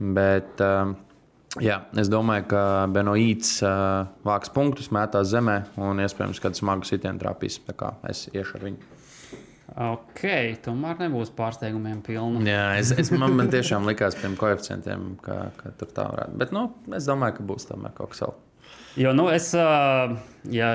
[0.00, 0.96] Bet, uh,
[1.58, 2.60] Jā, es domāju, ka
[2.94, 7.56] Benoīts uh, vāks punktus, mētās zemē un iespējams, ka smagu sitienu trāpīs.
[7.66, 8.90] Tā kā es iešu ar viņu.
[9.70, 10.22] Ok,
[10.62, 12.42] tomēr nebūs pārsteigumiem pilna.
[12.46, 16.38] Jā, es, es, man, man tiešām likās pie koeficientiem, ka, ka tur tā varētu.
[16.38, 18.70] Bet nu, es domāju, ka būs tomēr kaut kas savs.
[18.98, 20.14] Jo, nu, es, uh,
[20.50, 20.70] ja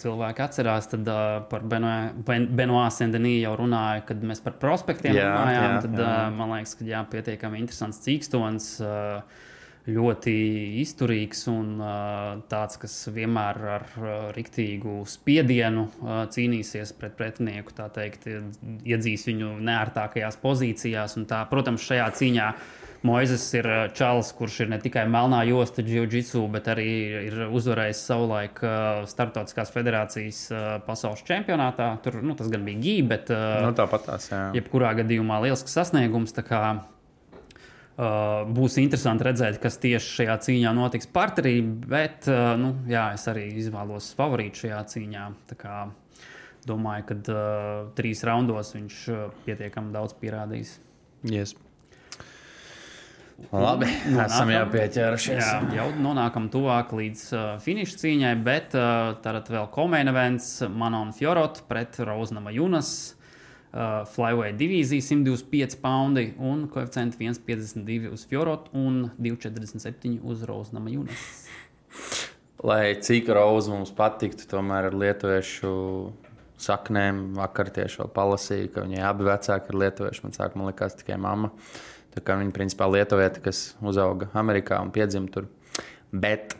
[0.00, 5.68] cilvēki atcerās, tad uh, par Benoā Sendenī jau runāju, kad mēs par prospektiem Jā, runājām.
[5.68, 6.08] jā, Tad, jā.
[6.08, 8.72] uh, man liekas, ka jā, pietiekami interesants cīkstons.
[8.84, 9.44] Uh,
[9.88, 10.32] ļoti
[10.82, 17.86] izturīgs un uh, tāds, kas vienmēr ar uh, riktīgu spiedienu uh, cīnīsies pret pretinieku, tā
[17.94, 18.26] teikt,
[18.84, 21.16] iedzīs viņu neērtākajās pozīcijās.
[21.20, 22.50] Un tā, protams, šajā cīņā
[23.06, 26.88] Moizes ir čalis, kurš ir ne tikai melnā josta jiu-jitsu, bet arī
[27.28, 28.58] ir uzvarējis savulaik
[29.06, 30.40] Startautiskās federācijas
[30.86, 31.92] pasaules čempionātā.
[32.02, 34.42] Tur nu, tas gan bija gība, bet Nu, tāpat tās, jā.
[34.58, 36.34] jebkurā gadījumā liels sasniegums.
[37.98, 43.24] Uh, būs interesanti redzēt, kas tieši šajā cīņā notiks parterī, bet uh, nu, jā, es
[43.26, 45.24] arī izvēlos favorītu šajā cīņā.
[45.58, 45.80] Kā
[46.68, 50.76] Domāju, ka uh, trīs raundos viņš uh, pietiekami daudz pierādīs.
[51.26, 51.54] Yes.
[53.52, 53.86] Labi,
[54.26, 55.38] esam jau pieķērušies.
[55.38, 61.14] Jā, jau nonākam tuvāk līdz uh, finiša cīņai, bet uh, tad vēl komēna events Manon
[61.16, 63.14] Fjorot pret Roznama Junas.
[63.68, 71.26] Uh, Flyweight divīzija 125 poundi un koeficients 1,52 uz Fjorot un 2,47 uz Roznama Junas.
[72.68, 75.70] Lai cik rozs mums patiktu, tomēr ar lietuviešu
[76.58, 80.24] saknēm vakar tieši vēl palasīju, ka viņai abi vecāki ir lietuvieši.
[80.24, 81.52] Man sākumā likās tikai mamma.
[82.14, 85.48] Tā kā viņa principā lietuvieta, kas uzauga Amerikā un piedzima tur.
[86.12, 86.56] Bet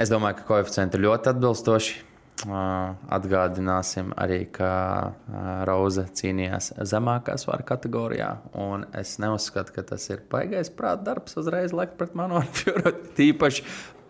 [0.00, 2.02] es domāju, ka koeficienti ir ļoti atbilstoši.
[3.14, 4.70] Atgādināsim arī, ka
[5.68, 8.32] Roza cīnījās zemākā svara kategorijā.
[8.98, 12.96] Es neuzskatu, ka tas ir baigais prāta darbs uzreiz lekt pret manu Fjordu.
[13.16, 13.64] Tīpaši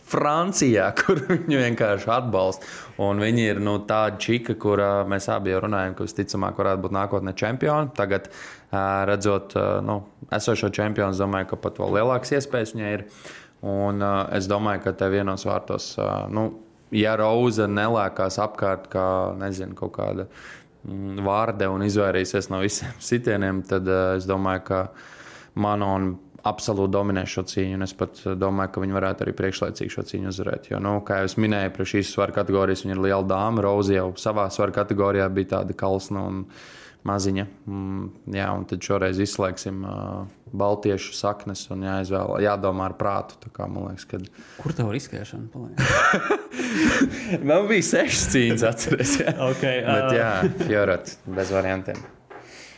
[0.05, 2.69] Francijā, kur viņu vienkārši atbalsta.
[3.05, 6.97] Un viņi ir nu, tāda čika, kur mēs abi jau runājam, ka visticamāk varētu būt
[6.99, 7.95] nākotnē čempioni.
[7.97, 8.29] Tagad,
[9.09, 10.01] redzot nu,
[10.35, 13.09] esošo čempionu, es domāju, ka pat vēl lielākas iespējas viņai ir.
[13.65, 14.05] Un
[14.37, 15.95] es domāju, ka te vienos vārtos,
[16.35, 16.51] nu,
[16.95, 19.07] ja Rauza nelēkās apkārt kā
[19.41, 20.27] nezinu, kaut kāda
[20.85, 24.85] mm, vārde un izvairīsies no visiem sitieniem, tad es domāju, ka
[25.55, 27.79] Manon absolūti dominē šo cīņu.
[27.79, 30.71] un Es pat uh, domāju, ka viņi varētu arī priekšlaicīgi šo cīņu uzvarēt.
[30.73, 33.65] Jo, nu, kā jau es minēju, pie šīs svara kategorijas viņa ir liela dāma.
[33.65, 36.45] Rauza jau savā svara kategorijā bija tāda kalsna un
[37.05, 37.45] maziņa.
[37.69, 40.25] Mm, jā, un tad šoreiz izslēgsim uh,
[40.57, 43.37] baltiešu saknes un jāizvēl, jādomā ar prātu.
[43.43, 44.25] Tā Kā, liekas, kad...
[44.63, 45.51] Kur tev ir izskriešana?
[45.53, 45.77] paliek?
[47.49, 49.17] Man bija sešas cīņas, atceries.
[49.21, 49.37] Jā.
[49.51, 50.33] Okay, Bet, uh, jā,
[50.65, 52.01] Fjorot, bez variantiem.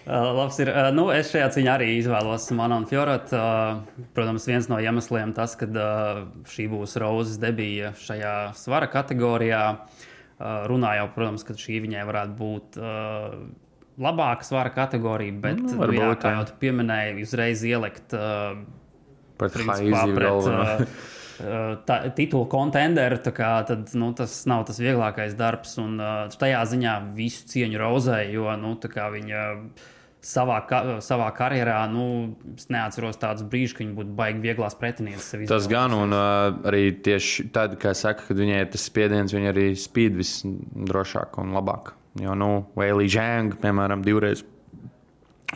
[0.07, 0.69] Uh, labs ir.
[0.71, 3.33] Uh, nu, es šajā cīņā arī izvēlos Manu un Fjorot.
[3.35, 9.63] Uh, protams, viens no iemesliem tas, ka uh, šī būs Rozes debija šajā svara kategorijā.
[10.37, 13.35] Uh, runā jau, protams, ka šī viņai varētu būt uh,
[13.99, 18.61] labāka svara kategorija, bet, Nu, varbūt, jā, kā jau pieminēji, uzreiz ielikt uh,
[19.41, 23.19] Pret Haizi uh, uh, tā- titulu kontenderu.
[23.27, 25.75] Tad nu, tas nav tas vieglākais darbs.
[25.83, 29.43] Un uh, tajā ziņā visu cieņu Rozai, jo nu, viņa
[30.25, 32.07] savā, ka, savā karjerā, nu,
[32.57, 35.47] es neatceros tādus brīžus, kad viņa būtu baigi vieglās pretinieces.
[35.51, 39.69] Tas gan, un uh, arī tieši tad, kad saka, kad viņai tas spiediens, viņa arī
[39.79, 41.95] spīd visdrošāk un labāk.
[42.21, 44.45] Jo, nu, Vēlī Žēng, piemēram, divreiz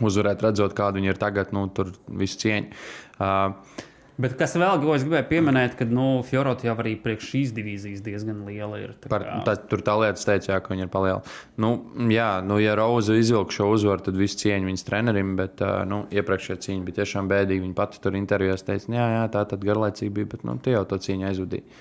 [0.04, 2.82] uzvarēt, redzot, kāda viņa ir tagad, nu, tur visu cieņu.
[3.20, 3.86] Uh,
[4.20, 8.02] Bet kas vēl, ko es gribēju pieminēt, ka nu, Fjorot jau arī priekš šīs divīzijas
[8.04, 8.92] diezgan liela ir.
[9.00, 11.36] tā Par, tā, tur tā lietas teica, jā, ka viņi ir palielināti.
[11.62, 11.70] Nu,
[12.12, 16.58] jā, nu, ja Rauza izvilka šo uzvaru, tad viss cieņa viņas trenerim, bet nu, iepriekšējā
[16.66, 17.64] cīņa bija tiešām bēdīga.
[17.64, 20.84] Viņa pati tur intervijās teica, jā, jā tā tad garlaicīgi bija, bet nu, tie jau
[20.90, 21.80] to cīņu aizvadīja.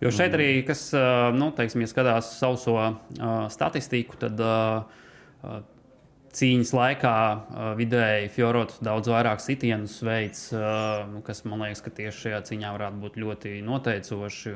[0.00, 0.86] Jo šeit arī, kas,
[1.36, 2.94] nu, teiksim, ja skatās sauso uh,
[3.52, 5.58] statistiku, tad uh,
[6.36, 12.26] cīņas laikā uh, vidēji Fjorot daudz vairāk sitienus veids, uh, kas man liekas, ka tieši
[12.26, 14.54] šajā cīņā varētu būt ļoti noteicoši.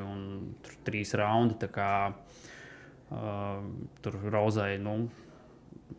[0.65, 3.59] Tur trīs raundi, kā uh,
[4.05, 4.99] tur Rozai, nu,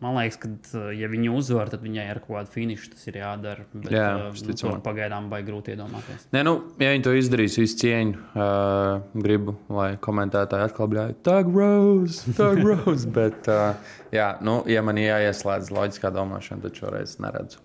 [0.02, 3.66] man liekas, ka, uh, ja viņi uzvar, tad viņai ar kādu finišu tas ir jādara.
[3.72, 6.28] Bet, Jā, uh, nu, to pagaidām vai grūti iedomāties.
[6.36, 11.50] Nē, nu, ja viņi to izdarīs, visu cieņu, uh, gribu, lai komentētāji atkal bļauj, Tag
[11.54, 13.10] Rose, Tag Rose.
[13.16, 17.62] Bet, uh, jā, nu, ja man jāieslēdz loģiskā domāšana, tad šoreiz neredzu.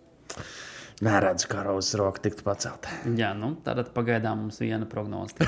[1.02, 2.92] Neredzu, kā Rozes roka tiktu pacelta.
[3.18, 5.48] Jā, nu, tad pagaidām mums viena prognoze.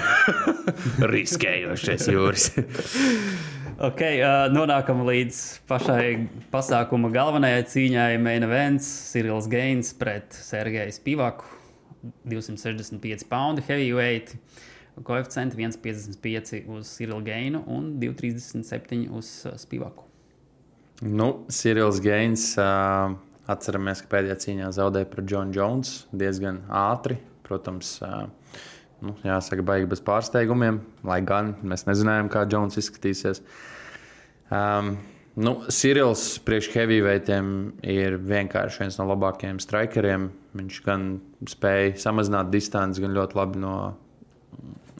[1.13, 2.49] Riskējošais jūras.
[3.83, 5.37] Okay, uh, nonākam līdz
[5.67, 8.19] pašai pasākuma galvenajai cīņai.
[8.21, 11.49] Main events- Sirils Gains pret Sergeju Spivaku.
[12.29, 14.35] 265 poundi heavyweight.
[15.03, 19.33] Koeficienti 1,55 uz Sirilu Gainu un 2,37 uz
[19.65, 20.05] Spivaku.
[21.01, 22.53] nu, Sirils Gains.
[22.55, 23.17] Uh,
[23.49, 27.17] atceramies, ka pēdējā cīņā zaudēja pret Johnu Jones diezgan ātri.
[27.43, 27.97] Protams,
[29.03, 33.43] nu, jāsaka, baigi bez pārsteigumiem, lai gan mēs nezinājām, kā Jones izskatīsies.
[34.53, 34.95] Um,
[35.35, 37.51] nu, Sirils priekš heavyweightiem
[37.93, 40.31] ir vienkārši viens no labākajiem strikeriem.
[40.55, 41.07] Viņš gan
[41.49, 43.77] spēja samazināt distanci, gan ļoti labi no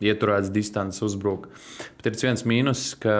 [0.03, 1.47] ieturētas distances uzbruk.
[1.95, 3.15] Bet ir viens mīnus, ka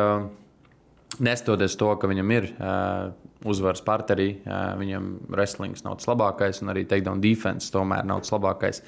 [1.22, 3.12] Nestoties to, ka viņam ir uh,
[3.50, 8.36] uzvaras partnerī, uh, viņam wrestlings nav tas labākais, un arī takedown defense tomēr nav tas
[8.36, 8.84] labākais.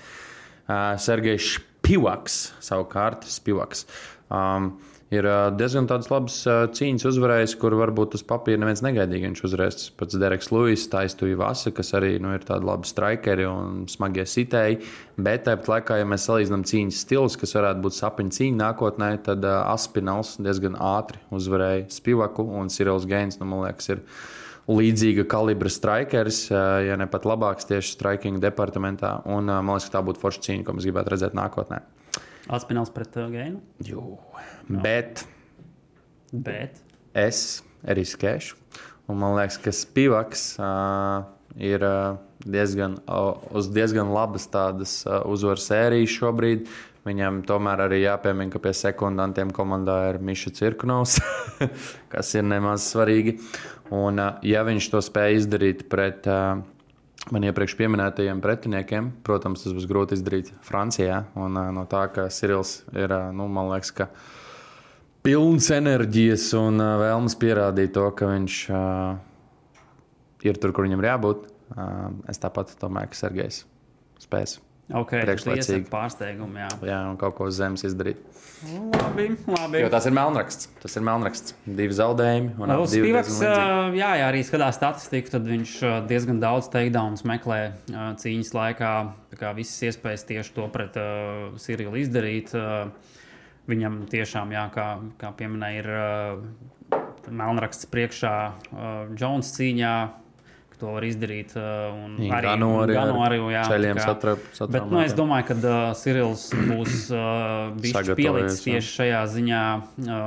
[0.65, 3.83] Sergejs Spivaks, savukārt, Spivaks.
[4.33, 4.71] Um,
[5.13, 9.27] Ir diezgan tādas labas uh, cīņas uzvarējis, kur varbūt uz papīra neviens negaidīja.
[9.27, 13.83] Viņš uzvarēs pats Dereks Lūis, Taistuja Vasa, kas arī nu, ir tādi labi strikeri un
[13.91, 14.79] smagie sitēji.
[15.21, 19.45] Bet tāpat laikā, ja mēs salīdzinām cīņas stilus, kas varētu būt sapņu cīņa nākotnē, tad
[19.45, 24.01] uh, Aspinals diezgan ātri uzvarēja Spivaku un Sirils Gains, nu, man liekas, ir
[24.71, 29.19] līdzīga kalibra strikers, uh, ja ne pat labāks tieši striking departamentā.
[29.25, 31.83] Un uh, man liekas, ka tā būtu forša cīņa, ko mēs gribētu redzēt nākotnē.
[32.55, 33.61] Atspināls pret uh, Gainu.
[33.85, 34.17] Jū.
[34.69, 35.25] Bet
[36.35, 36.81] Bet
[37.15, 38.57] es riskēšu.
[39.07, 41.27] Un man liekas, ka Spivaks uh,
[41.61, 46.65] ir uh, diezgan, uh, uz diezgan labas tādas uh, uzvaru sērijas šobrīd.
[47.05, 51.19] Viņam tomēr arī jāpiemina, ka pie sekundantiem komandā ir Miša Cirkunovs,
[52.13, 53.35] kas ir nemaz svarīgi.
[53.93, 56.63] Un, uh, ja viņš to spēj izdarīt pret uh,
[57.29, 61.21] man iepriekš minētajiem pretiniekiem, protams, tas būs grūti izdarīt Francijā.
[61.37, 64.09] Un, uh, no tā, ka Sirils ir, nu, man liekas, ka
[65.25, 68.61] pilns enerģijas un vēlmes pierādīt to, ka viņš
[70.45, 71.49] ir tur, kur viņam ir jābūt.
[72.29, 73.63] Es tāpat domāju, ka Sergejs
[74.21, 74.59] spēs.
[74.93, 75.79] Ok, tas Priekšlaicīgi.
[75.81, 76.59] ir pārsteigums.
[76.61, 76.67] Jā.
[76.85, 78.19] Jā, un kaut ko uz zemes izdarīt.
[78.65, 79.81] Labi, labi.
[79.83, 80.69] Jo tas ir melnraksts.
[80.81, 81.55] Tas ir melnraksts.
[81.65, 82.53] Divi zaudējumi.
[82.59, 83.39] un abi divi Spivaks,
[83.97, 85.73] jā, ja arī skatās statistiku, tad viņš
[86.09, 87.59] diezgan daudz takedowns meklē
[87.91, 88.93] cīņas laikā.
[89.33, 92.53] Tā kā Visas iespējas tieši to pret uh, Sirilu izdarīt.
[92.55, 92.87] ā,
[93.65, 94.83] Viņam tiešām, jā, kā,
[95.17, 96.99] kā pieminēja, ir uh,
[97.33, 99.93] melnraksts priekšā uh, Jones cīņā.
[100.75, 101.53] Ka To var izdarīt.
[101.57, 105.47] Uh, un arī Gano arī ar Gano arī jā, ceļiem satrap- Bet nu, es domāju,
[105.49, 108.75] ka uh, Sirils būs uh, bijis pielicis jā.
[108.75, 109.61] tieši šajā ziņā.
[110.03, 110.19] Uh,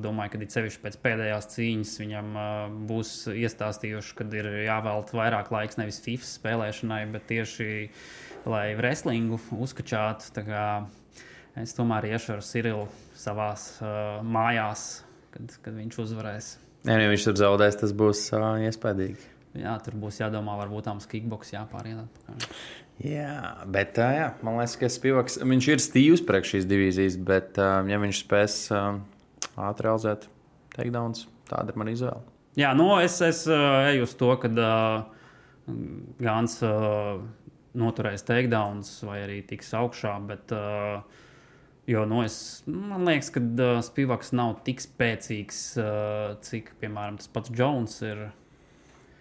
[0.00, 2.48] domāju, ka sevišķi pēc pēdējās cīņas viņam uh,
[2.90, 7.68] būs iestāstījuši, ka ir jāvelta vairāk laiks nevis FIFA spēlēšanai, bet tieši
[8.48, 10.32] lai wrestlingu uzkačātu.
[11.60, 12.86] Es tomēr iešu ar Sirilu
[13.18, 15.02] savā uh, mājās,
[15.34, 16.54] kad, kad viņš uzvarēs.
[16.88, 19.18] Ja nu viņš tur zaudēs, tas būs uh, iespaidīgi.
[19.58, 22.04] Jā, tur būs jādomā, varbūt tām kickbox jāpāriet.
[23.02, 27.58] Jā, bet uh, jā, man liekas, ka Spivaks, viņš ir stīvs priekš šīs divīzijas, bet
[27.58, 29.00] uh, ja viņš spēs uh,
[29.58, 30.28] ātri realizēt
[30.76, 32.22] takedowns, tāda ir mana izvēle.
[32.58, 35.18] Jā, nu es, es uh, eju uz to, ka uh,
[36.20, 37.20] Gans uh,
[37.78, 40.16] noturēs takedowns vai arī tiks augšā.
[40.26, 41.00] Bet, uh,
[41.90, 42.36] jo, nu, es,
[42.66, 48.28] man liekas, ka uh, Spivaks nav tik spēcīgs, uh, cik, piemēram, tas pats Jones ir.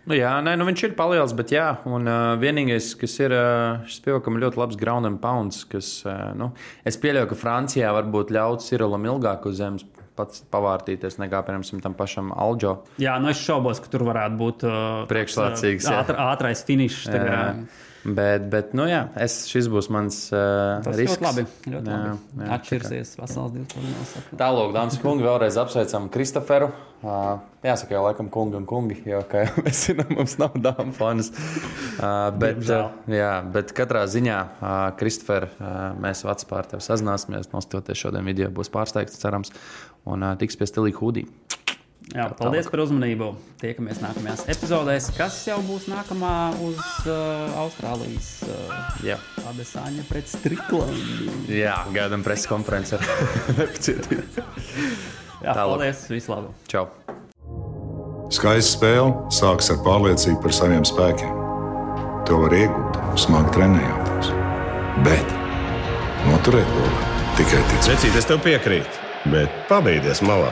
[0.07, 3.83] Nu, jā, nē, nu viņš ir paliels, bet jā, un uh, vienīgais, kas ir, uh,
[3.85, 6.51] šis ir ļoti labs ground and pounds, kas, uh, nu,
[6.88, 9.85] es pieļauju, ka Francijā varbūt ļauts Sirilam ilgāk uz zemes
[10.19, 12.73] pats pavārtīties, nekā, piemēram, tam pašam Alģo.
[12.99, 14.79] Jā, nu es šaubos, ka tur varētu būt uh,
[15.12, 17.05] Priekšlaicīgs, ātr, ātrais finišs.
[18.05, 21.17] Bet, bet nu, jā, es, šis būs mans uh, Tas risks.
[21.19, 21.43] ļoti labi.
[21.73, 22.43] Ļoti Jā, labi.
[22.45, 24.13] jā, Atšķirsies vesels divas pazīmes.
[24.39, 26.69] Tālāk, dāmas un kungi, vēlreiz apsveicam Kristoferu.
[26.99, 30.97] Uh, jāsaka, jau laikam, kungi un kungi, jo, kā jau mēs zinām, mums nav dāmas
[30.99, 31.29] fanas.
[31.99, 37.51] Uh, bet, uh, jā, bet katrā ziņā, uh, Kristofer, uh, mēs Vācijā ar tevi sazināsimies.
[37.55, 39.51] Nostoties šodien video, būs pārsteigts, cerams,
[40.07, 41.27] un uh, tiks pie stilīga hudī.
[42.10, 43.28] Jā, paldies par uzmanību.
[43.62, 46.32] Tiekamies nākamajās epizodēs, kas jau būs nākamā
[46.65, 49.19] uz uh, Austrālijas uh, Jā,
[49.52, 51.30] Adesāņa pret Striklandi.
[51.60, 53.06] jā gaidām preses konferenci ar
[53.60, 54.26] nepacietību.
[55.43, 55.76] Jā, Tālāk.
[55.76, 56.65] paldies, vislabāk!
[56.72, 56.88] Čau!
[58.34, 61.38] Skaista spēle sākas ar pārliecību par saviem spēkiem.
[62.30, 64.32] To var iegūt, smagi trenējoties.
[65.06, 65.32] Bet
[66.26, 66.98] noturēt to var
[67.38, 67.93] tikai ticēt.
[67.93, 70.52] Vecīt, es tev piekrītu, bet pabeigties malā.